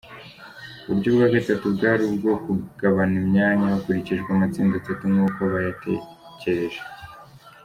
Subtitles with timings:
[0.89, 6.81] Uburyo bwa gatatu bwari ubwo kugabana imyanya hakurikijwe amatsinda atatu nkuko bayatekereje:.